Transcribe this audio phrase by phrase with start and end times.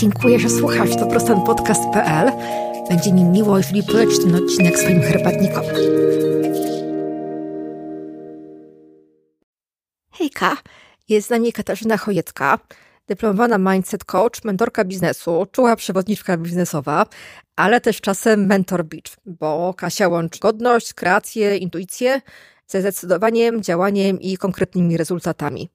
[0.00, 0.96] Dziękuję, że słuchasz.
[0.96, 2.32] To prostan podcast.pl.
[2.88, 5.64] Będzie mi miło, jeżeli polecisz ten odcinek swoim herbatnikom.
[10.12, 10.56] Hejka,
[11.08, 12.58] jest z nami Katarzyna Chojecka,
[13.06, 17.06] dyplomowana mindset coach, mentorka biznesu, czuła przewodniczka biznesowa,
[17.56, 22.20] ale też czasem mentor beach, bo Kasia łączy godność, kreację, intuicję
[22.66, 25.68] ze zdecydowaniem, działaniem i konkretnymi rezultatami.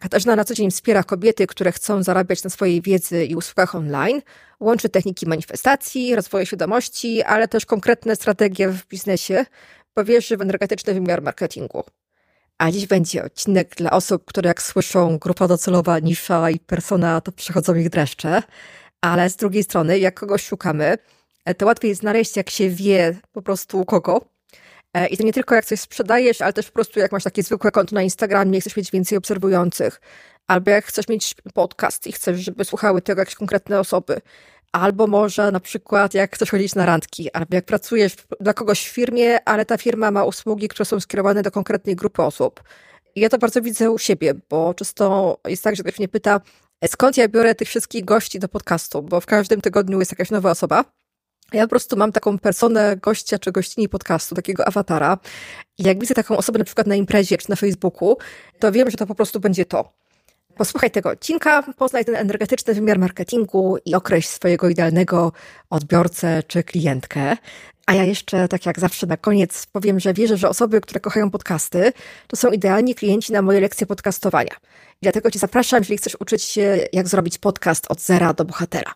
[0.00, 4.22] Katarzyna na co dzień wspiera kobiety, które chcą zarabiać na swojej wiedzy i usługach online.
[4.60, 9.46] Łączy techniki manifestacji, rozwoju świadomości, ale też konkretne strategie w biznesie,
[9.96, 11.84] bo wierzy w energetyczny wymiar marketingu.
[12.58, 17.32] A dziś będzie odcinek dla osób, które jak słyszą grupa docelowa, nisza i persona, to
[17.32, 18.42] przychodzą ich dreszcze.
[19.00, 20.98] Ale z drugiej strony, jak kogoś szukamy,
[21.58, 24.20] to łatwiej znaleźć, jak się wie po prostu kogo,
[25.10, 27.70] I to nie tylko jak coś sprzedajesz, ale też po prostu jak masz takie zwykłe
[27.70, 30.00] konto na Instagramie i chcesz mieć więcej obserwujących.
[30.46, 34.20] Albo jak chcesz mieć podcast i chcesz, żeby słuchały tego jakieś konkretne osoby.
[34.72, 38.92] Albo może na przykład jak chcesz chodzić na randki, albo jak pracujesz dla kogoś w
[38.92, 42.62] firmie, ale ta firma ma usługi, które są skierowane do konkretnej grupy osób.
[43.14, 46.40] I ja to bardzo widzę u siebie, bo często jest tak, że ktoś mnie pyta,
[46.80, 50.30] e, skąd ja biorę tych wszystkich gości do podcastu, bo w każdym tygodniu jest jakaś
[50.30, 50.84] nowa osoba.
[51.52, 55.18] Ja po prostu mam taką personę gościa czy gościni podcastu, takiego awatara.
[55.78, 58.16] I jak widzę taką osobę na przykład na imprezie czy na Facebooku,
[58.58, 59.92] to wiem, że to po prostu będzie to.
[60.56, 65.32] Posłuchaj tego odcinka, poznaj ten energetyczny wymiar marketingu i określ swojego idealnego
[65.70, 67.36] odbiorcę czy klientkę.
[67.86, 71.30] A ja jeszcze, tak jak zawsze na koniec, powiem, że wierzę, że osoby, które kochają
[71.30, 71.92] podcasty,
[72.26, 74.54] to są idealni klienci na moje lekcje podcastowania.
[74.94, 78.94] I dlatego Cię zapraszam, jeżeli chcesz uczyć się, jak zrobić podcast od zera do bohatera.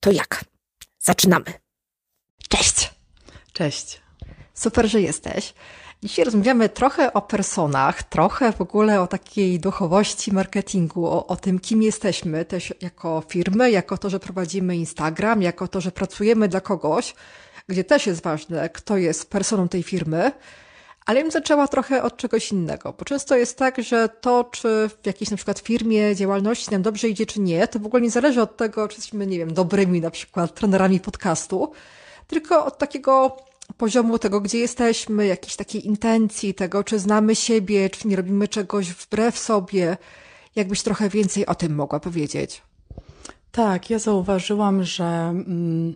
[0.00, 0.44] To jak?
[0.98, 1.63] Zaczynamy!
[2.56, 2.94] Cześć!
[3.52, 4.00] Cześć.
[4.54, 5.54] Super, że jesteś.
[6.02, 11.58] Dzisiaj rozmawiamy trochę o personach, trochę w ogóle o takiej duchowości marketingu, o, o, tym,
[11.58, 16.60] kim jesteśmy też jako firmy, jako to, że prowadzimy Instagram, jako to, że pracujemy dla
[16.60, 17.14] kogoś,
[17.68, 20.32] gdzie też jest ważne, kto jest personą tej firmy.
[21.06, 24.90] Ale ja bym zaczęła trochę od czegoś innego, bo często jest tak, że to, czy
[25.02, 28.10] w jakiejś na przykład firmie, działalności nam dobrze idzie, czy nie, to w ogóle nie
[28.10, 31.72] zależy od tego, czy jesteśmy, nie wiem, dobrymi na przykład trenerami podcastu,
[32.26, 33.36] tylko od takiego
[33.76, 38.90] poziomu tego, gdzie jesteśmy, jakiejś takiej intencji tego, czy znamy siebie, czy nie robimy czegoś
[38.90, 39.96] wbrew sobie.
[40.56, 42.62] Jakbyś trochę więcej o tym mogła powiedzieć?
[43.52, 45.94] Tak, ja zauważyłam, że mm,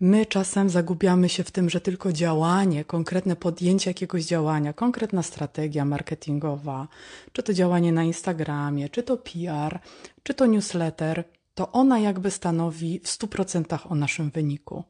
[0.00, 5.84] my czasem zagubiamy się w tym, że tylko działanie, konkretne podjęcie jakiegoś działania, konkretna strategia
[5.84, 6.88] marketingowa,
[7.32, 9.78] czy to działanie na Instagramie, czy to PR,
[10.22, 14.84] czy to newsletter, to ona jakby stanowi w 100% o naszym wyniku.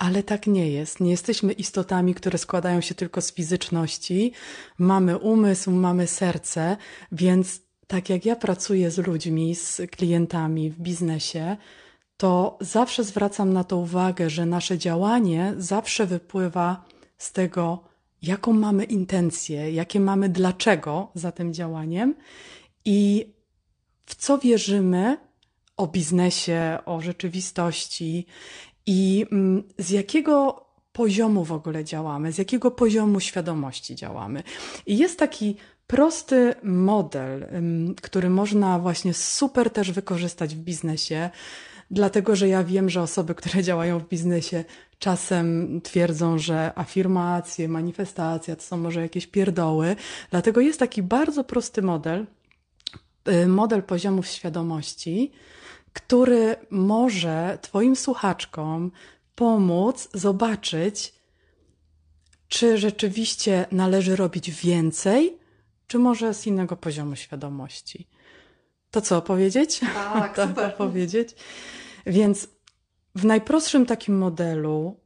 [0.00, 1.00] Ale tak nie jest.
[1.00, 4.32] Nie jesteśmy istotami, które składają się tylko z fizyczności.
[4.78, 6.76] Mamy umysł, mamy serce,
[7.12, 11.56] więc tak jak ja pracuję z ludźmi, z klientami w biznesie,
[12.16, 16.84] to zawsze zwracam na to uwagę, że nasze działanie zawsze wypływa
[17.18, 17.84] z tego,
[18.22, 22.14] jaką mamy intencję, jakie mamy dlaczego za tym działaniem
[22.84, 23.32] i
[24.06, 25.16] w co wierzymy
[25.76, 28.26] o biznesie, o rzeczywistości
[28.92, 34.42] i mm, z jakiego poziomu w ogóle działamy, z jakiego poziomu świadomości działamy.
[34.86, 35.56] I jest taki
[35.86, 37.46] prosty model,
[38.02, 41.30] który można właśnie super też wykorzystać w biznesie,
[41.90, 44.64] dlatego że ja wiem, że osoby, które działają w biznesie,
[44.98, 49.96] czasem twierdzą, że afirmacje, manifestacja to są może jakieś pierdoły.
[50.30, 52.26] Dlatego jest taki bardzo prosty model,
[53.28, 55.32] y, model poziomów świadomości,
[55.92, 58.90] który może Twoim słuchaczkom
[59.34, 61.14] pomóc zobaczyć,
[62.48, 65.38] czy rzeczywiście należy robić więcej,
[65.86, 68.08] czy może z innego poziomu świadomości.
[68.90, 69.80] To co, powiedzieć?
[69.94, 70.74] Tak, tak super.
[70.74, 71.34] powiedzieć.
[72.06, 72.48] Więc
[73.14, 75.00] w najprostszym takim modelu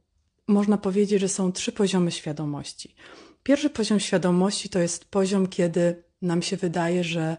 [0.47, 2.95] można powiedzieć, że są trzy poziomy świadomości.
[3.43, 7.37] Pierwszy poziom świadomości to jest poziom, kiedy nam się wydaje, że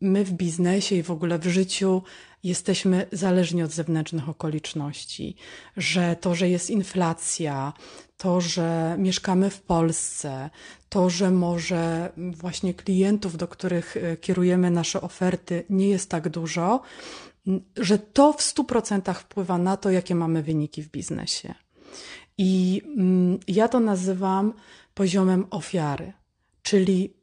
[0.00, 2.02] my w biznesie i w ogóle w życiu
[2.42, 5.36] jesteśmy zależni od zewnętrznych okoliczności,
[5.76, 7.72] że to, że jest inflacja,
[8.16, 10.50] to, że mieszkamy w Polsce,
[10.88, 16.80] to, że może właśnie klientów, do których e, kierujemy nasze oferty, nie jest tak dużo,
[17.76, 21.54] że to w stu procentach wpływa na to, jakie mamy wyniki w biznesie.
[22.38, 22.82] I
[23.48, 24.52] ja to nazywam
[24.94, 26.12] poziomem ofiary,
[26.62, 27.14] czyli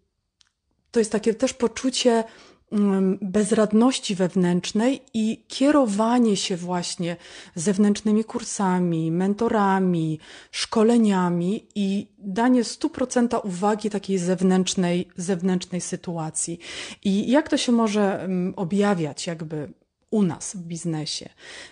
[0.91, 2.23] to jest takie też poczucie
[2.71, 7.17] mm, bezradności wewnętrznej i kierowanie się właśnie
[7.55, 10.19] zewnętrznymi kursami, mentorami,
[10.51, 16.59] szkoleniami i danie 100% uwagi takiej zewnętrznej, zewnętrznej sytuacji.
[17.03, 19.73] I jak to się może mm, objawiać jakby
[20.11, 21.29] u nas w biznesie,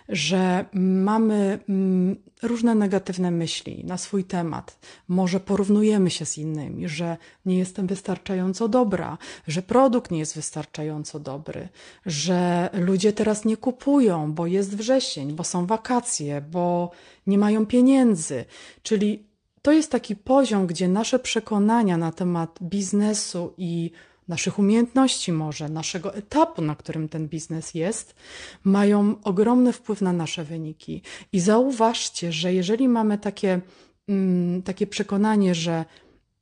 [0.10, 7.18] że mamy mm, różne negatywne myśli na swój temat, może porównujemy się z innymi, że
[7.45, 9.18] nie jestem wystarczająco dobra,
[9.48, 11.69] że produkt nie jest wystarczająco dobry,
[12.06, 16.92] że ludzie teraz nie kupują, bo jest wrzesień, bo są wakacje, bo
[17.28, 18.45] nie mają pieniędzy.
[18.84, 19.28] Czyli
[19.62, 23.92] to jest taki poziom, gdzie nasze przekonania na temat biznesu i
[24.27, 28.15] naszych umiejętności, może naszego etapu, na którym ten biznes jest,
[28.63, 31.01] mają ogromny wpływ na nasze wyniki.
[31.31, 33.62] I zauważcie, że jeżeli mamy takie,
[34.07, 35.85] mm, takie przekonanie, że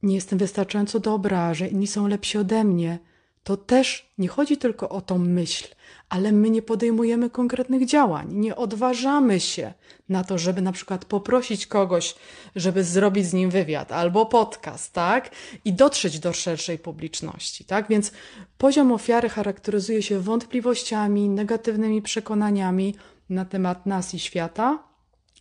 [0.03, 2.99] nie jestem wystarczająco dobra, że inni są lepsi ode mnie,
[3.43, 5.67] to też nie chodzi tylko o tą myśl,
[6.09, 9.73] ale my nie podejmujemy konkretnych działań, nie odważamy się
[10.09, 12.15] na to, żeby na przykład poprosić kogoś,
[12.55, 15.29] żeby zrobić z nim wywiad albo podcast, tak?
[15.65, 17.87] I dotrzeć do szerszej publiczności, tak?
[17.87, 18.11] Więc
[18.57, 22.95] poziom ofiary charakteryzuje się wątpliwościami, negatywnymi przekonaniami
[23.29, 24.83] na temat nas i świata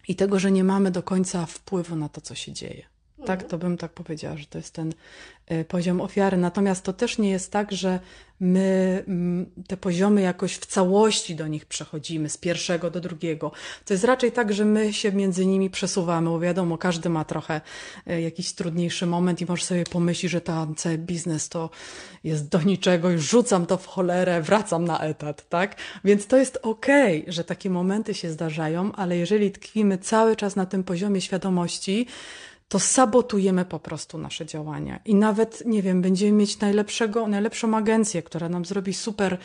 [0.08, 2.93] i tego, że nie mamy do końca wpływu na to, co się dzieje.
[3.26, 4.92] Tak, to bym tak powiedziała, że to jest ten
[5.52, 6.36] y, poziom ofiary.
[6.36, 8.00] Natomiast to też nie jest tak, że
[8.40, 13.52] my mm, te poziomy jakoś w całości do nich przechodzimy, z pierwszego do drugiego.
[13.84, 17.60] To jest raczej tak, że my się między nimi przesuwamy, bo wiadomo, każdy ma trochę
[18.10, 21.70] y, jakiś trudniejszy moment i może sobie pomyśleć, że ten cały biznes to
[22.24, 25.76] jest do niczego, już rzucam to w cholerę, wracam na etat, tak?
[26.04, 30.56] Więc to jest okej, okay, że takie momenty się zdarzają, ale jeżeli tkwimy cały czas
[30.56, 32.06] na tym poziomie świadomości,
[32.68, 35.00] to sabotujemy po prostu nasze działania.
[35.04, 39.38] I nawet, nie wiem, będziemy mieć najlepszego, najlepszą agencję, która nam zrobi super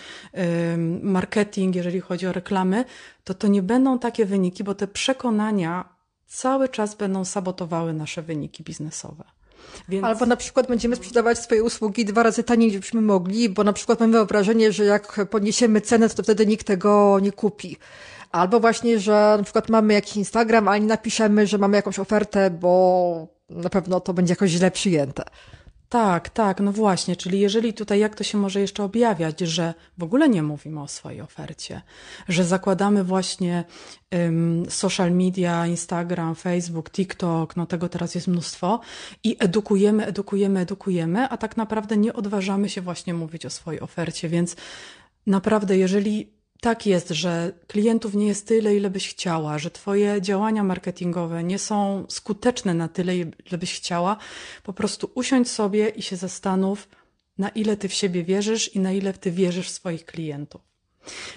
[1.01, 2.85] marketing, jeżeli chodzi o reklamy,
[3.23, 5.89] to to nie będą takie wyniki, bo te przekonania
[6.27, 9.23] cały czas będą sabotowały nasze wyniki biznesowe.
[9.89, 10.03] Więc...
[10.03, 13.73] Albo na przykład będziemy sprzedawać swoje usługi dwa razy taniej, niż byśmy mogli, bo na
[13.73, 17.77] przykład mamy wyobrażenie, że jak podniesiemy cenę, to wtedy nikt tego nie kupi.
[18.31, 22.49] Albo właśnie, że na przykład mamy jakiś Instagram, a nie napiszemy, że mamy jakąś ofertę,
[22.49, 25.23] bo na pewno to będzie jakoś źle przyjęte.
[25.89, 30.03] Tak, tak, no właśnie, czyli jeżeli tutaj jak to się może jeszcze objawiać, że w
[30.03, 31.81] ogóle nie mówimy o swojej ofercie,
[32.27, 33.63] że zakładamy właśnie
[34.11, 38.79] um, social media, Instagram, Facebook, TikTok, no tego teraz jest mnóstwo
[39.23, 44.29] i edukujemy, edukujemy, edukujemy, a tak naprawdę nie odważamy się właśnie mówić o swojej ofercie,
[44.29, 44.55] więc
[45.27, 50.63] naprawdę jeżeli tak jest, że klientów nie jest tyle, ile byś chciała, że Twoje działania
[50.63, 54.17] marketingowe nie są skuteczne na tyle, ile byś chciała.
[54.63, 56.87] Po prostu usiądź sobie i się zastanów,
[57.37, 60.61] na ile Ty w siebie wierzysz i na ile Ty wierzysz w swoich klientów.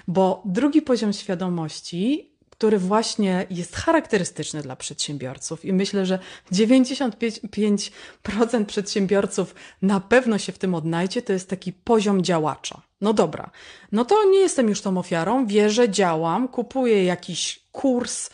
[0.08, 2.31] Bo drugi poziom świadomości
[2.62, 5.64] który właśnie jest charakterystyczny dla przedsiębiorców.
[5.64, 6.18] I myślę, że
[6.52, 12.82] 95% przedsiębiorców na pewno się w tym odnajdzie, to jest taki poziom działacza.
[13.00, 13.50] No dobra,
[13.92, 18.30] no to nie jestem już tą ofiarą, wierzę, działam, kupuję jakiś kurs,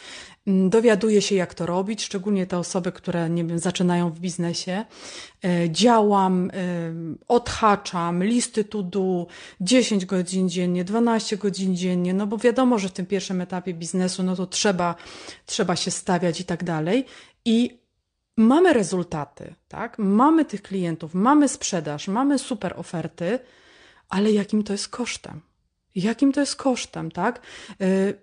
[0.48, 4.84] Mm, dowiaduję się, jak to robić, szczególnie te osoby, które nie wiem, zaczynają w biznesie.
[5.44, 6.52] E, działam, e,
[7.28, 9.26] odhaczam listy to do
[9.60, 14.22] 10 godzin dziennie, 12 godzin dziennie, no bo wiadomo, że w tym pierwszym etapie biznesu,
[14.22, 14.94] no to trzeba,
[15.46, 17.04] trzeba się stawiać i tak dalej.
[17.44, 17.80] I
[18.36, 19.98] mamy rezultaty, tak?
[19.98, 23.38] Mamy tych klientów, mamy sprzedaż, mamy super oferty,
[24.08, 25.47] ale jakim to jest kosztem?
[25.98, 27.40] Jakim to jest kosztem, tak?
[27.82, 28.18] Y,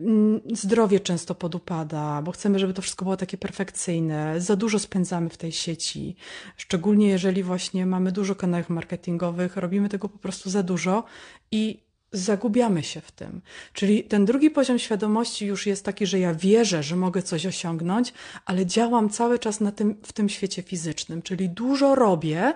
[0.53, 4.41] zdrowie często podupada, bo chcemy, żeby to wszystko było takie perfekcyjne.
[4.41, 6.15] Za dużo spędzamy w tej sieci,
[6.57, 11.03] szczególnie jeżeli właśnie mamy dużo kanałów marketingowych, robimy tego po prostu za dużo
[11.51, 13.41] i zagubiamy się w tym.
[13.73, 18.13] Czyli ten drugi poziom świadomości już jest taki, że ja wierzę, że mogę coś osiągnąć,
[18.45, 22.53] ale działam cały czas na tym, w tym świecie fizycznym, czyli dużo robię,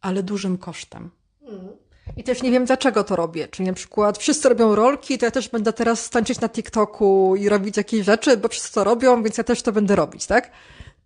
[0.00, 1.10] ale dużym kosztem.
[1.42, 1.85] Mm.
[2.16, 3.48] I też nie wiem, dlaczego to robię.
[3.48, 7.48] Czyli na przykład wszyscy robią rolki, to ja też będę teraz tańczyć na TikToku i
[7.48, 10.50] robić jakieś rzeczy, bo wszyscy to robią, więc ja też to będę robić, tak?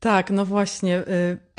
[0.01, 1.05] Tak, no właśnie.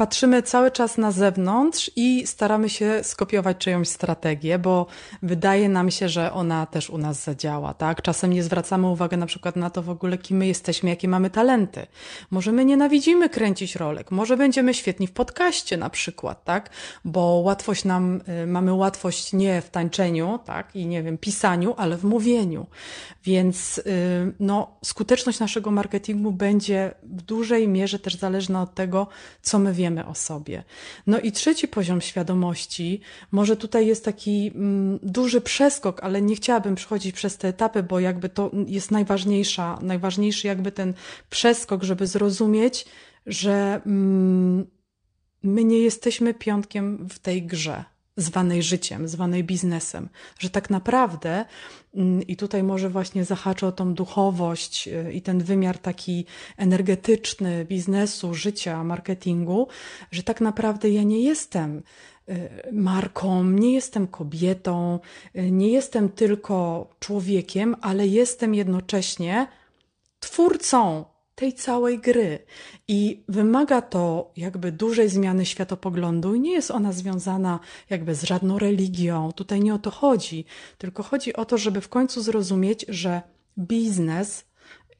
[0.02, 4.86] Patrzymy cały czas na zewnątrz i staramy się skopiować czyjąś strategię, bo
[5.24, 8.02] wydaje nam się, że ona też u nas zadziała, tak?
[8.02, 11.30] Czasem nie zwracamy uwagi na przykład na to w ogóle, kim my jesteśmy, jakie mamy
[11.30, 11.88] talenty.
[12.32, 16.70] Może my nienawidzimy kręcić rolek, może będziemy świetni w podcaście na przykład, tak?
[17.06, 20.76] Bo łatwość nam, y, mamy łatwość nie w tańczeniu, tak?
[20.76, 22.68] I nie wiem, pisaniu, ale w mówieniu.
[23.24, 23.84] Więc, y,
[24.40, 29.08] no, skuteczność naszego marketingu będzie w dużej mierze też zależna od tego,
[29.42, 30.64] co my wiemy wiemy o sobie.
[31.08, 36.76] No i trzeci poziom świadomości, może tutaj jest taki mm, duży przeskok, ale nie chciałabym
[36.76, 40.94] przechodzić przez te etapy, bo jakby to jest najważniejsza, najważniejszy jakby ten
[41.30, 42.86] przeskok, żeby zrozumieć,
[43.26, 44.68] że mm,
[45.44, 47.84] my nie jesteśmy piątkiem w tej grze
[48.22, 50.10] zwanej życiem, zwanej biznesem.
[50.40, 51.46] Że tak naprawdę,
[51.96, 56.26] mm, i tutaj może właśnie zahaczę o tą duchowość y, i ten wymiar taki
[56.58, 59.68] energetyczny biznesu, życia, marketingu,
[60.12, 61.84] że tak naprawdę ja nie jestem
[62.30, 65.00] y, marką, nie jestem kobietą,
[65.36, 69.48] y, nie jestem tylko człowiekiem, ale jestem jednocześnie
[70.20, 71.11] twórcą
[71.42, 72.40] tej całej gry.
[72.88, 78.60] I wymaga to jakby dużej zmiany światopoglądu i nie jest ona związana jakby z żadną
[78.60, 79.32] religią.
[79.32, 80.46] Tutaj nie o to chodzi,
[80.78, 83.22] tylko chodzi o to, żeby w końcu zrozumieć, że
[83.60, 84.46] biznes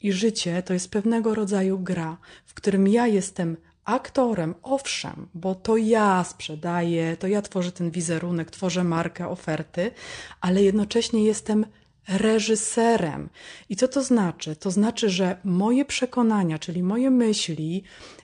[0.02, 5.78] i życie to jest pewnego rodzaju gra, w którym ja jestem aktorem, owszem, bo to
[5.78, 9.92] ja sprzedaję, to ja tworzę ten wizerunek, tworzę markę, oferty,
[10.42, 11.66] ale jednocześnie jestem
[12.08, 13.30] reżyserem.
[13.70, 14.56] I co to znaczy?
[14.56, 17.84] To znaczy, że moje przekonania, czyli moje myśli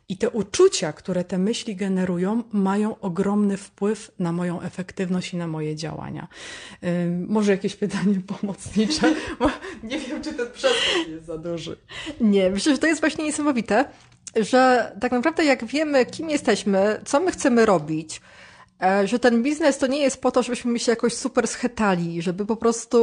[0.10, 5.48] i te uczucia, które te myśli generują, mają ogromny wpływ na moją efektywność i na
[5.48, 6.28] moje działania.
[7.28, 9.16] Może jakieś pytanie pomocnicze?
[9.84, 11.78] nie wiem, czy ten przeskok jest za duży.
[12.22, 13.86] Nie, myślę, że to jest właśnie niesamowite,
[14.36, 18.22] że tak naprawdę jak wiemy, kim jesteśmy, co my chcemy robić,
[19.06, 22.56] że ten biznes to nie jest po to, żebyśmy się jakoś super schetali, żeby po
[22.56, 22.98] prostu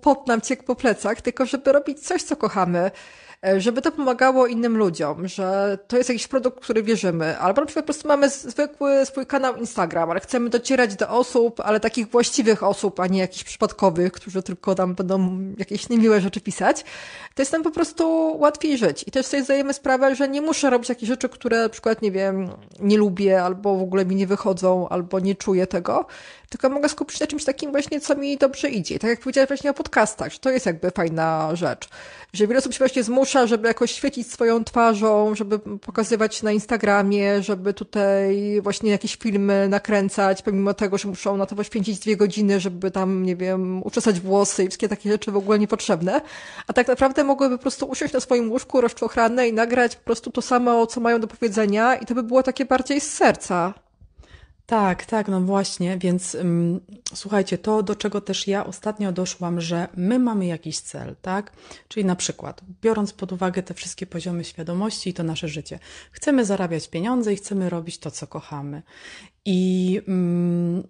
[0.00, 3.25] pot nam ciekł po plecach, tylko żeby robić coś, co kochamy, E,
[3.58, 7.84] żeby to pomagało innym ludziom, że to jest jakiś produkt, który wierzymy, albo na przykład
[7.84, 12.62] po prostu mamy zwykły swój kanał Instagram, ale chcemy docierać do osób, ale takich właściwych
[12.62, 16.84] osób, a nie jakichś przypadkowych, którzy tylko tam będą jakieś niemiłe rzeczy pisać,
[17.34, 19.04] to jest nam po prostu łatwiej żyć.
[19.06, 22.10] I też sobie zdajemy sprawę, że nie muszę robić takich rzeczy, które na przykład, nie
[22.12, 22.48] wiem,
[22.80, 26.06] nie lubię, albo w ogóle mi nie wychodzą, albo nie czuję tego,
[26.48, 28.98] tylko mogę skupić się na czymś takim właśnie, co mi dobrze idzie.
[28.98, 31.88] Tak jak powiedziałeś właśnie o podcastach, że to jest jakby fajna rzecz.
[32.32, 37.42] Że wiele osób się właśnie zmusza, żeby jakoś świecić swoją twarzą, żeby pokazywać na Instagramie,
[37.42, 42.60] żeby tutaj właśnie jakieś filmy nakręcać, pomimo tego, że muszą na to poświęcić dwie godziny,
[42.60, 46.20] żeby tam, nie wiem, uczesać włosy i wszystkie takie rzeczy w ogóle niepotrzebne.
[46.66, 50.30] A tak naprawdę mogłyby po prostu usiąść na swoim łóżku rozczochrane i nagrać po prostu
[50.30, 53.85] to samo, co mają do powiedzenia i to by było takie bardziej z serca.
[54.66, 56.80] Tak, tak, no właśnie, więc um,
[57.14, 61.52] słuchajcie, to do czego też ja ostatnio doszłam, że my mamy jakiś cel, tak?
[61.88, 65.78] Czyli na przykład, biorąc pod uwagę te wszystkie poziomy świadomości i to nasze życie,
[66.12, 68.82] chcemy zarabiać pieniądze i chcemy robić to, co kochamy.
[69.44, 70.82] I um,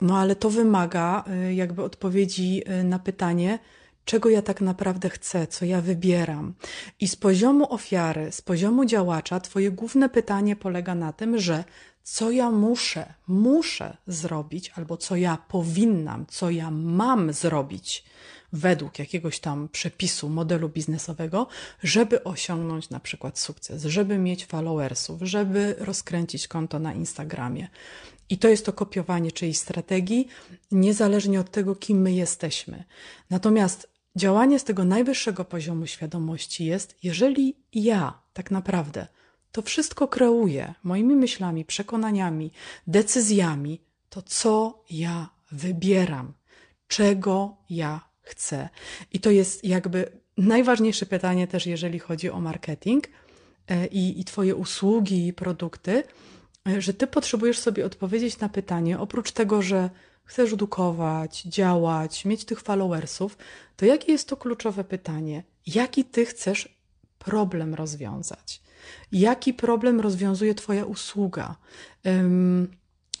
[0.00, 3.58] no ale to wymaga y, jakby odpowiedzi y, na pytanie,
[4.04, 6.54] czego ja tak naprawdę chcę, co ja wybieram.
[7.00, 11.64] I z poziomu ofiary, z poziomu działacza, Twoje główne pytanie polega na tym, że
[12.02, 18.04] co ja muszę, muszę zrobić, albo co ja powinnam, co ja mam zrobić
[18.52, 21.46] według jakiegoś tam przepisu, modelu biznesowego,
[21.82, 27.68] żeby osiągnąć na przykład sukces, żeby mieć followersów, żeby rozkręcić konto na Instagramie.
[28.28, 30.28] I to jest to kopiowanie czyjejś strategii,
[30.70, 32.84] niezależnie od tego, kim my jesteśmy.
[33.30, 39.06] Natomiast działanie z tego najwyższego poziomu świadomości jest, jeżeli ja tak naprawdę
[39.52, 42.52] to wszystko kreuję moimi myślami, przekonaniami,
[42.86, 46.32] decyzjami, to co ja wybieram,
[46.88, 48.68] czego ja chcę.
[49.12, 53.08] I to jest jakby najważniejsze pytanie też, jeżeli chodzi o marketing
[53.68, 56.02] e, i, i Twoje usługi i produkty,
[56.68, 59.90] e, że Ty potrzebujesz sobie odpowiedzieć na pytanie, oprócz tego, że
[60.24, 63.38] chcesz edukować, działać, mieć tych followersów,
[63.76, 65.42] to jakie jest to kluczowe pytanie?
[65.66, 66.80] Jaki Ty chcesz
[67.18, 68.62] problem rozwiązać?
[69.12, 71.56] Jaki problem rozwiązuje Twoja usługa?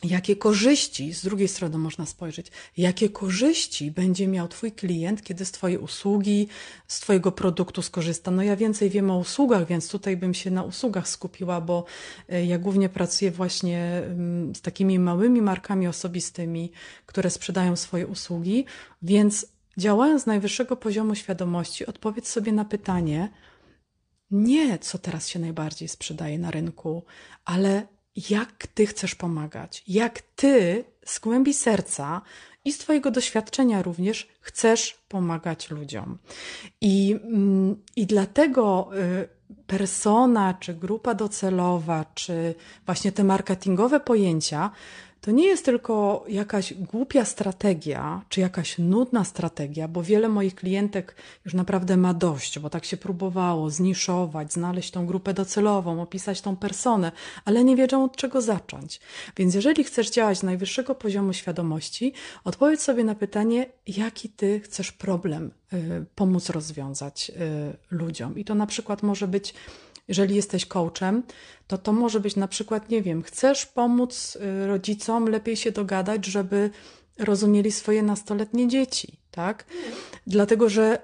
[0.04, 5.52] jakie korzyści, z drugiej strony można spojrzeć, jakie korzyści będzie miał Twój klient, kiedy z
[5.52, 6.48] Twojej usługi,
[6.88, 8.30] z Twojego produktu skorzysta.
[8.30, 11.84] No ja więcej wiem o usługach, więc tutaj bym się na usługach skupiła, bo
[12.28, 14.02] e, ja głównie pracuję właśnie
[14.54, 16.72] z takimi małymi markami osobistymi,
[17.06, 18.64] które sprzedają swoje usługi,
[19.02, 19.46] więc
[19.78, 23.28] działając z najwyższego poziomu świadomości, odpowiedz sobie na pytanie,
[24.30, 27.04] nie co teraz się najbardziej sprzedaje na rynku,
[27.44, 27.86] ale
[28.30, 32.22] jak ty chcesz pomagać, jak ty z głębi serca
[32.64, 36.18] i z Twojego doświadczenia również chcesz pomagać ludziom.
[36.80, 39.28] I, mm, i dlatego y,
[39.66, 42.54] persona, czy grupa docelowa, czy
[42.86, 44.70] właśnie te marketingowe pojęcia
[45.20, 51.14] to nie jest tylko jakaś głupia strategia, czy jakaś nudna strategia, bo wiele moich klientek
[51.44, 56.56] już naprawdę ma dość, bo tak się próbowało zniszować, znaleźć tą grupę docelową, opisać tą
[56.56, 57.12] personę,
[57.44, 59.00] ale nie wiedzą od czego zacząć.
[59.36, 62.12] Więc jeżeli chcesz działać z najwyższego poziomu świadomości,
[62.44, 68.38] odpowiedz sobie na pytanie, jaki ty chcesz problem y, pomóc rozwiązać y, ludziom.
[68.38, 69.54] I to na przykład może być
[70.10, 71.22] Jeżeli jesteś coachem,
[71.66, 76.26] to to może być na przykład, nie wiem, chcesz pomóc y, rodzicom lepiej się dogadać,
[76.26, 76.70] żeby
[77.18, 79.64] rozumieli swoje nastoletnie dzieci, tak?
[80.26, 80.98] Dlatego, że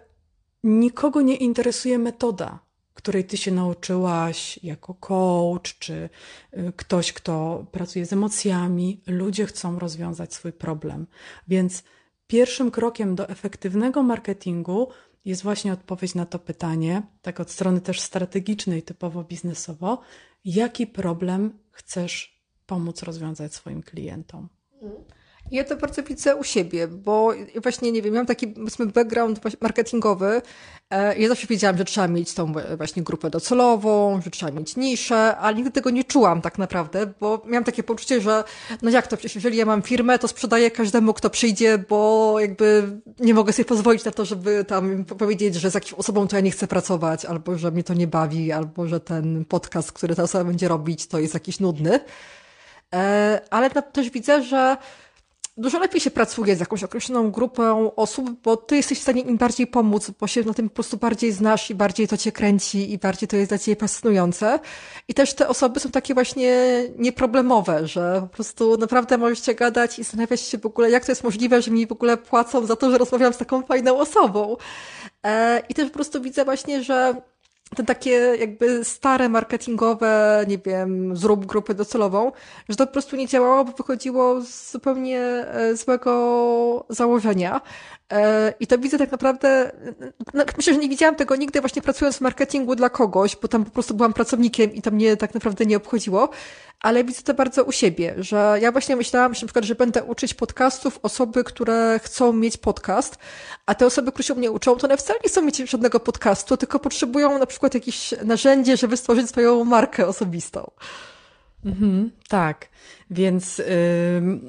[0.65, 2.59] nikogo nie interesuje metoda,
[2.95, 6.09] której ty się nauczyłaś jako coach, czy
[6.59, 9.01] y, ktoś, kto pracuje z emocjami.
[9.07, 11.07] Ludzie chcą rozwiązać swój problem.
[11.49, 11.83] Więc
[12.27, 14.89] pierwszym krokiem do efektywnego marketingu
[15.27, 20.01] jest właśnie odpowiedź na to pytanie, tak od strony też strategicznej, typowo biznesowo,
[20.45, 24.49] jaki problem chcesz pomóc rozwiązać swoim klientom.
[25.51, 28.47] Ja to bardzo widzę u siebie, bo właśnie, nie wiem, mam taki,
[28.95, 30.43] background marketingowy.
[30.91, 35.37] E, ja zawsze wiedziałam, że trzeba mieć tą właśnie grupę docelową, że trzeba mieć niszę,
[35.37, 38.45] ale nigdy tego nie czułam tak naprawdę, bo miałam takie poczucie, że
[38.83, 43.01] no jak to, przecież jeżeli ja mam firmę, to sprzedaję każdemu, kto przyjdzie, bo jakby
[43.21, 46.43] nie mogę sobie pozwolić na to, żeby tam powiedzieć, że z jakąś osobą to ja
[46.43, 50.23] nie chcę pracować, albo że mnie to nie bawi, albo że ten podcast, który ta
[50.23, 52.01] osoba będzie robić, to jest jakiś nudny.
[52.95, 54.77] E, ale też widzę, że
[55.57, 59.37] dużo lepiej się pracuje z jakąś określoną grupą osób, bo ty jesteś w stanie im
[59.37, 62.93] bardziej pomóc, bo się na tym po prostu bardziej znasz i bardziej to cię kręci
[62.93, 64.59] i bardziej to jest dla ciebie fascynujące.
[65.09, 69.99] I też te osoby są takie właśnie nieproblemowe, że po prostu naprawdę możesz się gadać
[69.99, 72.77] i zastanawiać się w ogóle, jak to jest możliwe, że mi w ogóle płacą za
[72.77, 74.57] to, że rozmawiam z taką fajną osobą.
[75.27, 77.15] E, I też po prostu widzę właśnie, że
[77.75, 82.33] te takie jakby stare marketingowe, nie wiem, zrób grupę docelową,
[82.69, 87.61] że to po prostu nie działało, bo wychodziło z zupełnie e, złego założenia.
[88.13, 89.73] E, I to widzę tak naprawdę,
[90.35, 93.65] no, myślę, że nie widziałam tego nigdy właśnie pracując w marketingu dla kogoś, bo tam
[93.65, 96.29] po prostu byłam pracownikiem i to mnie tak naprawdę nie obchodziło,
[96.81, 100.05] ale widzę to bardzo u siebie, że ja właśnie myślałam, że na przykład, że będę
[100.05, 103.17] uczyć podcastów osoby, które chcą mieć podcast,
[103.67, 106.57] a te osoby, które się mnie uczą, to one wcale nie chcą mieć żadnego podcastu,
[106.57, 110.71] tylko potrzebują na przykład jakieś narzędzie, żeby stworzyć swoją markę osobistą.
[111.67, 112.69] Mhm, tak.
[113.11, 113.65] Więc, yy,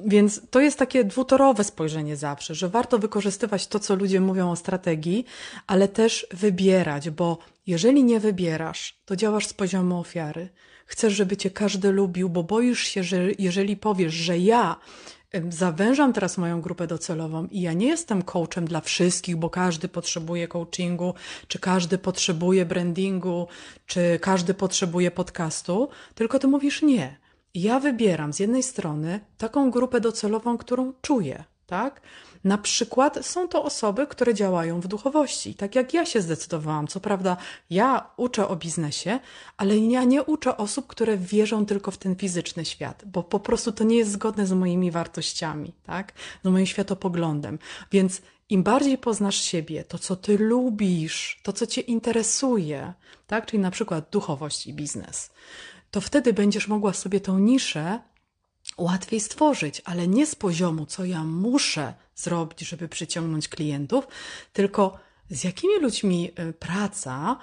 [0.05, 4.55] więc to jest takie dwutorowe spojrzenie zawsze, że warto wykorzystywać to, co ludzie mówią o
[4.55, 5.25] strategii,
[5.67, 7.37] ale też wybierać, bo
[7.67, 10.49] jeżeli nie wybierasz, to działasz z poziomu ofiary.
[10.85, 14.75] Chcesz, żeby cię każdy lubił, bo boisz się, że jeżeli powiesz, że ja
[15.49, 20.47] zawężam teraz moją grupę docelową i ja nie jestem coachem dla wszystkich, bo każdy potrzebuje
[20.47, 21.13] coachingu,
[21.47, 23.47] czy każdy potrzebuje brandingu,
[23.85, 27.17] czy każdy potrzebuje podcastu, tylko ty mówisz nie.
[27.53, 32.01] Ja wybieram z jednej strony taką grupę docelową, którą czuję, tak?
[32.47, 36.87] Na przykład są to osoby, które działają w duchowości, tak jak ja się zdecydowałam.
[36.87, 37.37] Co prawda,
[37.69, 39.19] ja uczę o biznesie,
[39.57, 43.71] ale ja nie uczę osób, które wierzą tylko w ten fizyczny świat, bo po prostu
[43.71, 46.13] to nie jest zgodne z moimi wartościami, tak?
[46.43, 47.59] Z moim światopoglądem.
[47.91, 52.93] Więc im bardziej poznasz siebie, to co ty lubisz, to co cię interesuje,
[53.27, 53.45] tak?
[53.45, 55.31] Czyli na przykład duchowość i biznes,
[55.91, 57.99] to wtedy będziesz mogła sobie tą niszę
[58.77, 64.07] łatwiej stworzyć, ale nie z poziomu, co ja muszę zrobić, żeby przyciągnąć klientów,
[64.53, 64.97] tylko
[65.29, 67.37] z jakimi ludźmi y, praca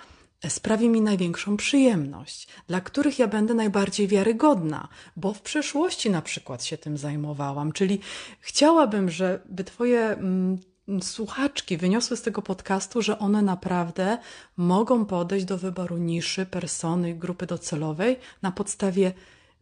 [0.49, 6.65] sprawi mi największą przyjemność, dla których ja będę najbardziej wiarygodna, bo w przeszłości na przykład
[6.65, 8.01] się tym zajmowałam, czyli
[8.41, 10.59] chciałabym, żeby Twoje mm,
[11.03, 14.19] słuchaczki wyniosły z tego podcastu, że one naprawdę
[14.57, 19.13] mogą podejść do wyboru niszy, persony, grupy docelowej na podstawie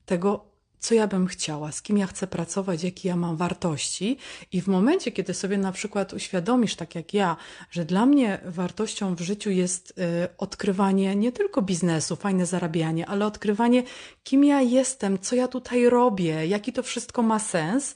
[0.07, 0.52] tego,
[0.83, 4.17] co ja bym chciała, z kim ja chcę pracować, jakie ja mam wartości.
[4.53, 7.37] I w momencie, kiedy sobie na przykład uświadomisz, tak jak ja,
[7.71, 9.95] że dla mnie wartością w życiu jest y,
[10.39, 13.83] odkrywanie nie tylko biznesu, fajne zarabianie, ale odkrywanie,
[14.25, 17.95] kim ja jestem, co ja tutaj robię, jaki to wszystko ma sens.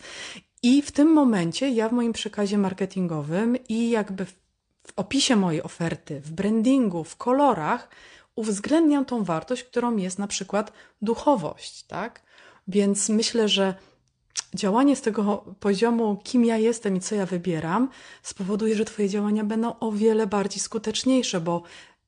[0.62, 4.32] I w tym momencie ja w moim przekazie marketingowym i jakby w,
[4.86, 7.88] w opisie mojej oferty, w brandingu, w kolorach,
[8.36, 10.72] uwzględniam tą wartość, którą jest na przykład
[11.02, 12.25] duchowość, tak?
[12.68, 13.74] Więc myślę, że
[14.54, 17.88] działanie z tego poziomu, kim ja jestem i co ja wybieram,
[18.22, 21.62] spowoduje, że Twoje działania będą o wiele bardziej skuteczniejsze, bo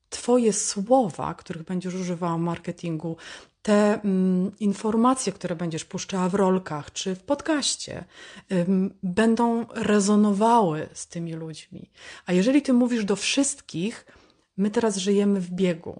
[0.09, 3.17] Twoje słowa, których będziesz używała w marketingu,
[3.61, 8.05] te mm, informacje, które będziesz puszczała w rolkach czy w podcaście,
[8.51, 11.91] ym, będą rezonowały z tymi ludźmi.
[12.25, 14.05] A jeżeli ty mówisz do wszystkich,
[14.57, 15.99] my teraz żyjemy w biegu,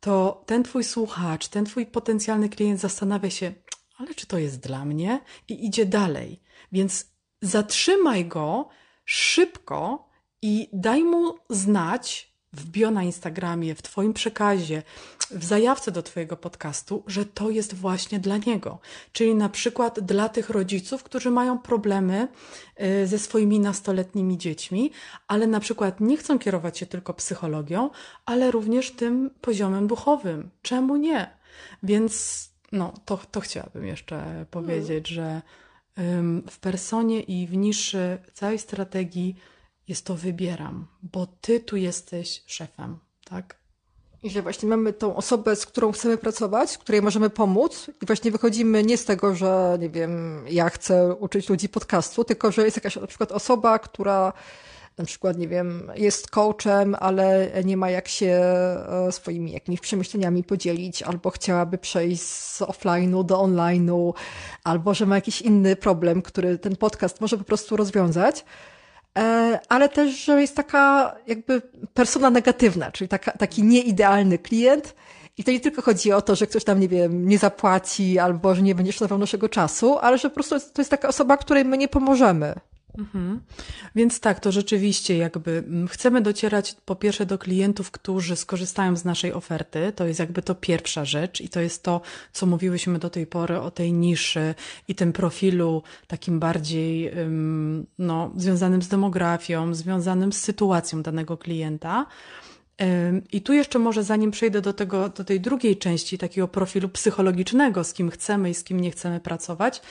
[0.00, 3.52] to ten twój słuchacz, ten twój potencjalny klient zastanawia się,
[4.00, 5.20] ale czy to jest dla mnie?
[5.48, 6.40] I idzie dalej.
[6.72, 7.06] Więc
[7.42, 8.68] zatrzymaj go
[9.04, 10.08] szybko
[10.42, 14.82] i daj mu znać, w bio na Instagramie, w Twoim przekazie,
[15.30, 18.78] w zajawce do Twojego podcastu, że to jest właśnie dla niego.
[19.12, 22.28] Czyli na przykład dla tych rodziców, którzy mają problemy
[22.82, 24.90] y, ze swoimi nastoletnimi dziećmi,
[25.28, 27.90] ale na przykład nie chcą kierować się tylko psychologią,
[28.26, 30.50] ale również tym poziomem duchowym.
[30.62, 31.36] Czemu nie?
[31.82, 35.42] Więc no, to, to chciałabym jeszcze powiedzieć, że
[36.50, 39.36] w personie i w niszy całej strategii
[39.88, 43.60] jest to wybieram, bo ty tu jesteś szefem, tak?
[44.22, 48.30] I że właśnie mamy tą osobę, z którą chcemy pracować, której możemy pomóc i właśnie
[48.30, 52.76] wychodzimy nie z tego, że nie wiem, ja chcę uczyć ludzi podcastu, tylko że jest
[52.76, 54.32] jakaś na przykład osoba, która
[55.00, 60.44] na przykład, nie wiem, jest coachem, ale nie ma jak się e, swoimi jakimiś przemyśleniami
[60.44, 64.12] podzielić, albo chciałaby przejść z offline'u do online'u,
[64.64, 68.44] albo że ma jakiś inny problem, który ten podcast może po prostu rozwiązać.
[69.18, 71.62] E, ale też, że jest taka jakby
[71.94, 74.94] persona negatywna, czyli taka, taki nieidealny klient.
[75.38, 78.54] I to nie tylko chodzi o to, że ktoś tam, nie wiem, nie zapłaci albo
[78.54, 81.64] że nie będzie szanował naszego czasu, ale że po prostu to jest taka osoba, której
[81.64, 82.54] my nie pomożemy.
[82.98, 83.40] Mhm.
[83.94, 89.04] Więc tak, to rzeczywiście jakby mm, chcemy docierać po pierwsze do klientów, którzy skorzystają z
[89.04, 89.92] naszej oferty.
[89.96, 92.00] To jest jakby to pierwsza rzecz i to jest to,
[92.32, 94.54] co mówiłyśmy do tej pory o tej niszy
[94.88, 97.12] i tym profilu takim bardziej
[97.98, 102.06] no, związanym z demografią, związanym z sytuacją danego klienta.
[103.32, 107.84] I tu jeszcze może zanim przejdę do, tego, do tej drugiej części takiego profilu psychologicznego,
[107.84, 109.82] z kim chcemy i z kim nie chcemy pracować,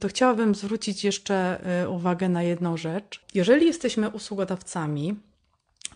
[0.00, 3.20] to chciałabym zwrócić jeszcze e, uwagę na jedną rzecz.
[3.34, 5.16] Jeżeli jesteśmy usługodawcami,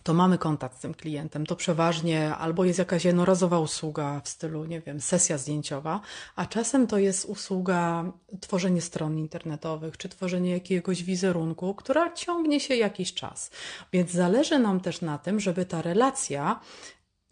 [0.05, 1.45] to mamy kontakt z tym klientem.
[1.45, 6.01] To przeważnie albo jest jakaś jednorazowa usługa w stylu, nie wiem, sesja zdjęciowa,
[6.35, 12.75] a czasem to jest usługa tworzenie stron internetowych, czy tworzenie jakiegoś wizerunku, która ciągnie się
[12.75, 13.51] jakiś czas.
[13.93, 16.59] Więc zależy nam też na tym, żeby ta relacja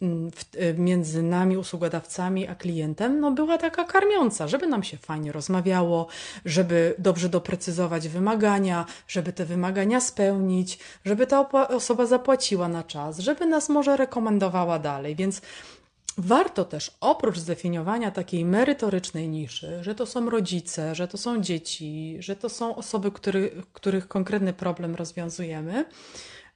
[0.02, 5.32] Mm, y, między nami, usługodawcami, a klientem, no była taka karmiąca, żeby nam się fajnie
[5.32, 6.06] rozmawiało,
[6.44, 13.46] żeby dobrze doprecyzować wymagania, żeby te wymagania spełnić, żeby ta osoba zapłaciła na czas, żeby
[13.46, 15.16] nas może rekomendowała dalej.
[15.16, 15.40] Więc
[16.18, 22.16] warto też oprócz zdefiniowania takiej merytorycznej niszy, że to są rodzice, że to są dzieci,
[22.20, 25.84] że to są osoby, który, których konkretny problem rozwiązujemy,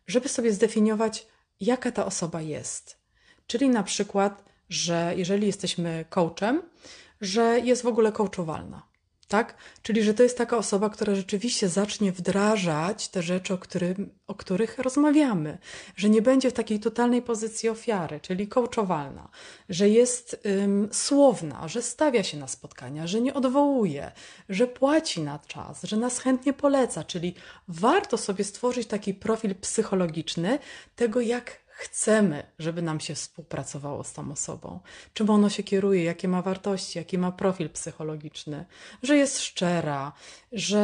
[0.07, 1.27] żeby sobie zdefiniować,
[1.61, 2.98] jaka ta osoba jest
[3.49, 6.63] Czyli na przykład, że jeżeli jesteśmy coachem,
[7.21, 8.83] że jest w ogóle coachowalna.
[9.29, 9.55] Tak?
[9.83, 14.35] Czyli, że to jest taka osoba, która rzeczywiście zacznie wdrażać te rzeczy, o, którym, o
[14.35, 15.59] których rozmawiamy,
[15.97, 19.29] że nie będzie w takiej totalnej pozycji ofiary, czyli coachowalna,
[19.69, 24.13] że jest ym, słowna, że stawia się na spotkania, że nie odwołuje,
[24.49, 27.35] że płaci na czas, że nas chętnie poleca, czyli
[27.69, 30.59] warto sobie stworzyć taki profil psychologiczny
[30.97, 34.81] tego, jak chcemy, żeby nam się współpracowało z tą osobą,
[35.15, 38.65] czym ono się kieruje, jakie ma wartości, jaki ma profil psychologiczny,
[39.03, 40.13] że jest szczera,
[40.53, 40.79] że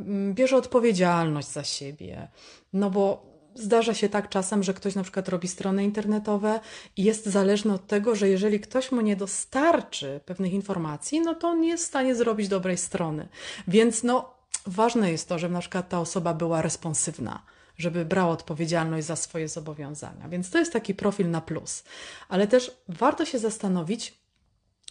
[0.00, 2.28] mm, bierze odpowiedzialność za siebie.
[2.72, 6.60] No bo zdarza się tak czasem, że ktoś na przykład robi strony internetowe
[6.96, 11.48] i jest zależny od tego, że jeżeli ktoś mu nie dostarczy pewnych informacji, no to
[11.48, 13.28] on nie jest w stanie zrobić dobrej strony.
[13.68, 14.34] Więc no,
[14.66, 17.42] ważne jest to, żeby na przykład ta osoba była responsywna
[17.78, 20.28] żeby brał odpowiedzialność za swoje zobowiązania.
[20.28, 21.84] Więc to jest taki profil na plus.
[22.28, 24.18] Ale też warto się zastanowić,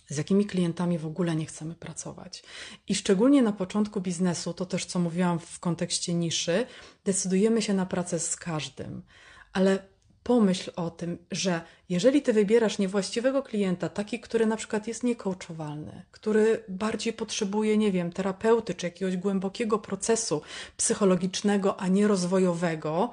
[0.09, 2.43] z jakimi klientami w ogóle nie chcemy pracować.
[2.87, 6.65] I szczególnie na początku biznesu, to też co mówiłam w kontekście niszy,
[7.05, 9.03] decydujemy się na pracę z każdym.
[9.53, 9.87] Ale
[10.27, 16.03] pomyśl o tym, że jeżeli ty wybierasz niewłaściwego klienta, taki, który na przykład jest niekołczowalny,
[16.11, 20.41] który bardziej potrzebuje, nie wiem, terapeuty czy jakiegoś głębokiego procesu
[20.77, 23.11] psychologicznego, a nie rozwojowego,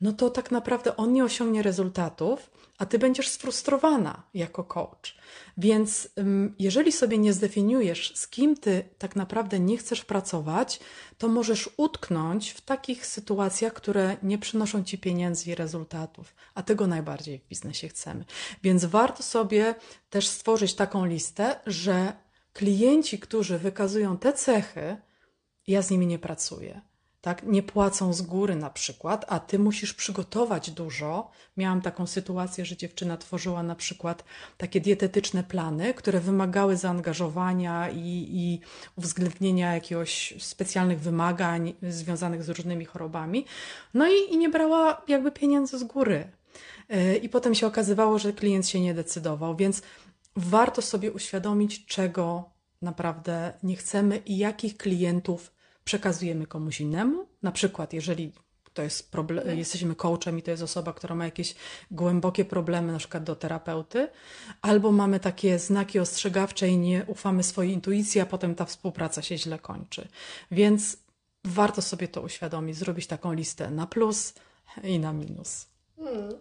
[0.00, 5.16] no to tak naprawdę on nie osiągnie rezultatów, a ty będziesz sfrustrowana jako coach.
[5.56, 6.08] Więc
[6.58, 10.80] jeżeli sobie nie zdefiniujesz, z kim ty tak naprawdę nie chcesz pracować,
[11.18, 16.86] to możesz utknąć w takich sytuacjach, które nie przynoszą ci pieniędzy i rezultatów, a tego
[16.86, 18.24] najbardziej w biznesie chcemy.
[18.62, 19.74] Więc warto sobie
[20.10, 22.12] też stworzyć taką listę, że
[22.52, 24.96] klienci, którzy wykazują te cechy,
[25.66, 26.89] ja z nimi nie pracuję
[27.20, 31.30] tak, nie płacą z góry na przykład, a ty musisz przygotować dużo.
[31.56, 34.24] Miałam taką sytuację, że dziewczyna tworzyła na przykład
[34.56, 38.60] takie dietetyczne plany, które wymagały zaangażowania i, i
[38.96, 43.44] uwzględnienia jakiegoś specjalnych wymagań związanych z różnymi chorobami.
[43.94, 46.30] No i, i nie brała jakby pieniędzy z góry.
[46.88, 49.82] E, I potem się okazywało, że klient się nie decydował, więc
[50.36, 52.50] warto sobie uświadomić, czego
[52.82, 57.26] naprawdę nie chcemy i jakich klientów przekazujemy komuś innemu.
[57.42, 58.32] Na przykład, jeżeli
[58.74, 61.54] to jest problem, jesteśmy coachem i to jest osoba, która ma jakieś
[61.90, 64.08] głębokie problemy, na przykład do terapeuty,
[64.62, 69.38] albo mamy takie znaki ostrzegawcze i nie ufamy swojej intuicji, a potem ta współpraca się
[69.38, 70.08] źle kończy.
[70.50, 70.96] Więc
[71.44, 74.34] warto sobie to uświadomić, zrobić taką listę na plus
[74.82, 75.66] i na minus.
[75.96, 76.34] Hmm.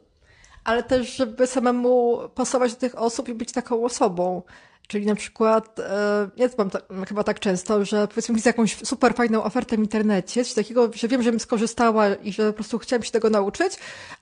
[0.64, 4.42] Ale też, żeby samemu pasować do tych osób i być taką osobą.
[4.90, 9.14] Czyli na przykład, e, ja mam tak, chyba tak często, że powiedzmy widzę jakąś super
[9.14, 12.80] fajną ofertę w internecie, coś takiego, że wiem, że bym skorzystała i że po prostu
[12.80, 13.74] chciałam się tego nauczyć,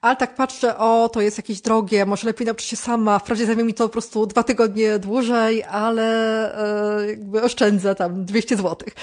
[0.01, 3.63] ale tak patrzę, o, to jest jakieś drogie, może lepiej nauczyć się sama, wprawdzie zajmie
[3.63, 6.03] mi to po prostu dwa tygodnie dłużej, ale
[7.01, 8.93] e, jakby oszczędzę tam 200 złotych.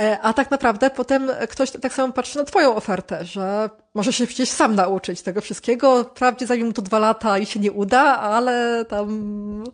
[0.00, 4.26] E, a tak naprawdę potem ktoś tak samo patrzy na twoją ofertę, że może się
[4.26, 8.02] przecież sam nauczyć tego wszystkiego, wprawdzie zajmie mu to dwa lata i się nie uda,
[8.18, 9.64] ale tam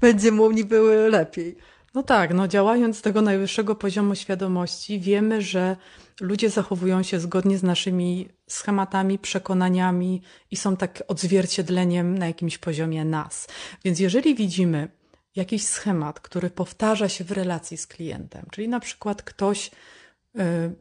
[0.00, 1.56] będzie mu niby lepiej.
[1.94, 5.76] No tak, no działając z tego najwyższego poziomu świadomości, wiemy, że
[6.20, 13.04] ludzie zachowują się zgodnie z naszymi schematami, przekonaniami i są tak odzwierciedleniem na jakimś poziomie
[13.04, 13.48] nas.
[13.84, 14.88] Więc jeżeli widzimy
[15.36, 19.70] jakiś schemat, który powtarza się w relacji z klientem, czyli na przykład ktoś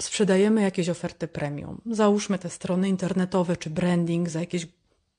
[0.01, 4.67] sprzedajemy jakieś oferty premium, załóżmy te strony internetowe czy branding za jakieś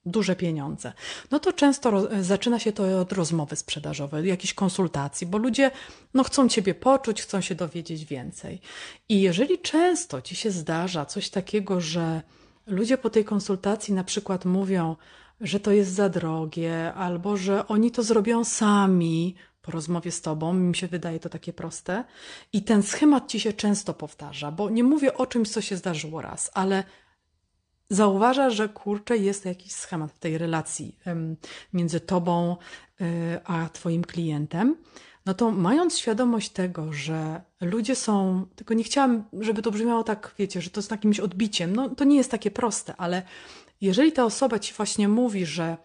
[0.07, 0.93] duże pieniądze,
[1.31, 5.71] no to często zaczyna się to od rozmowy sprzedażowej, jakiejś konsultacji, bo ludzie
[6.15, 8.61] no, chcą Ciebie poczuć, chcą się dowiedzieć więcej.
[9.09, 12.23] I jeżeli często Ci się zdarza coś takiego, że
[12.67, 14.97] ludzie po tej konsultacji na przykład mówią,
[15.41, 20.53] że to jest za drogie, albo że oni to zrobią sami po rozmowie z Tobą,
[20.53, 22.05] mi się wydaje to takie proste,
[22.53, 26.23] i ten schemat Ci się często powtarza, bo nie mówię o czymś, co się zdarzyło
[26.23, 26.85] raz, ale
[27.91, 30.99] zauważa, że kurczę, jest jakiś schemat w tej relacji
[31.73, 32.57] między tobą
[33.01, 33.05] y,
[33.45, 34.77] a twoim klientem,
[35.27, 40.35] no to mając świadomość tego, że ludzie są, tylko nie chciałam, żeby to brzmiało tak,
[40.39, 43.23] wiecie, że to jest jakimś odbiciem, no to nie jest takie proste, ale
[43.81, 45.77] jeżeli ta osoba ci właśnie mówi, że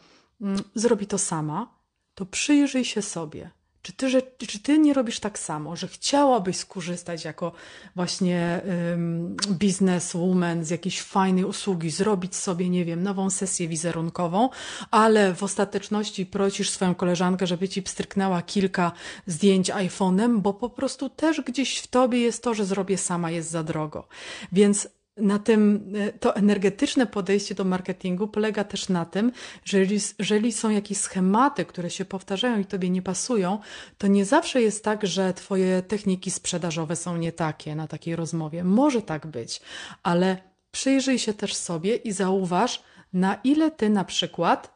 [0.41, 1.79] mm, zrobi to sama,
[2.15, 3.49] to przyjrzyj się sobie.
[3.85, 7.51] Czy ty, że, czy ty nie robisz tak samo, że chciałabyś skorzystać jako
[7.95, 14.49] właśnie um, bizneswoman z jakiejś fajnej usługi, zrobić sobie, nie wiem, nową sesję wizerunkową,
[14.91, 18.91] ale w ostateczności prosisz swoją koleżankę, żeby ci pstryknęła kilka
[19.27, 23.49] zdjęć iPhone'em, bo po prostu też gdzieś w tobie jest to, że zrobię sama, jest
[23.49, 24.07] za drogo.
[24.51, 29.31] Więc na tym, e, to energetyczne podejście do marketingu polega też na tym,
[29.63, 33.59] że jeżeli, jeżeli są jakieś schematy, które się powtarzają i tobie nie pasują,
[33.97, 38.63] to nie zawsze jest tak, że twoje techniki sprzedażowe są nie takie na takiej rozmowie.
[38.63, 39.61] Może tak być,
[40.03, 40.37] ale
[40.71, 44.75] przyjrzyj się też sobie i zauważ, na ile ty na przykład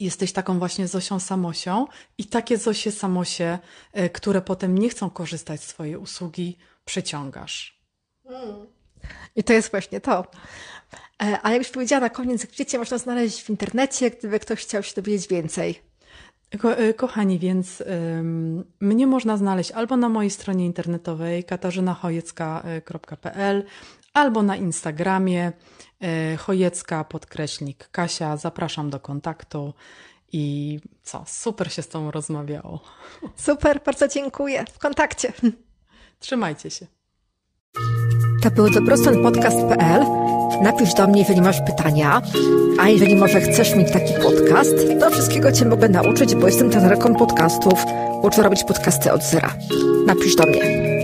[0.00, 1.86] jesteś taką właśnie Zosią Samosią
[2.18, 3.58] i takie Zosie Samosie,
[3.92, 7.80] e, które potem nie chcą korzystać z twojej usługi, przyciągasz.
[8.28, 8.75] Hmm.
[9.36, 10.24] I to jest właśnie to.
[11.22, 14.94] E, a jakbyś powiedziała na koniec, cię można znaleźć w internecie, gdyby ktoś chciał się
[14.94, 15.80] dowiedzieć więcej?
[16.58, 23.64] Ko e, kochani, więc um, mnie można znaleźć albo na mojej stronie internetowej katarzynachojecka.pl,
[24.14, 25.52] albo na Instagramie
[26.00, 28.36] e, chojecka podkreśnik Kasia.
[28.36, 29.74] Zapraszam do kontaktu
[30.32, 32.80] i co, super się z tą rozmawiało.
[33.36, 34.64] Super, bardzo dziękuję.
[34.72, 35.32] W kontakcie.
[36.20, 36.86] Trzymajcie się.
[38.46, 40.04] To był dobrostan.podcast.pl.
[40.62, 42.22] Napisz do mnie, jeżeli masz pytania,
[42.80, 47.14] a jeżeli może chcesz mieć taki podcast, to wszystkiego Cię mogę nauczyć, bo jestem trenerką
[47.14, 47.84] podcastów.
[48.22, 49.50] Uczę robić podcasty od zera.
[50.06, 50.95] Napisz do mnie.